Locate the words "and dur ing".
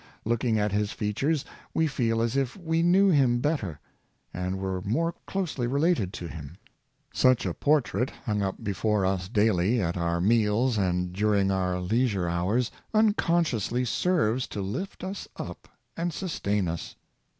10.75-11.51